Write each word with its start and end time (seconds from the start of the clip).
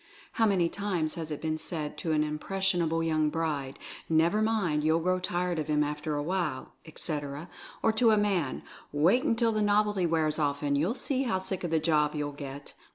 How 0.31 0.47
many 0.47 0.67
times 0.67 1.13
has 1.13 1.29
it 1.29 1.43
been 1.43 1.59
said 1.59 1.95
to 1.99 2.11
an 2.11 2.23
impressionable 2.23 3.03
young 3.03 3.29
bride, 3.29 3.77
"Never 4.09 4.41
mind, 4.41 4.83
you'll 4.83 4.99
grow 4.99 5.19
tired 5.19 5.59
of 5.59 5.67
him 5.67 5.83
after 5.83 6.15
a 6.15 6.23
while," 6.23 6.73
etc. 6.87 7.51
Or 7.83 7.91
to 7.91 8.09
a 8.09 8.17
man, 8.17 8.63
"Wait 8.91 9.21
until 9.21 9.51
the 9.51 9.61
novelty 9.61 10.07
wears 10.07 10.39
off 10.39 10.63
and 10.63 10.75
you'll 10.75 10.95
see 10.95 11.21
how 11.21 11.37
sick 11.37 11.63
of 11.63 11.69
the 11.69 11.77
job 11.77 12.15
you'll 12.15 12.31
get." 12.31 12.73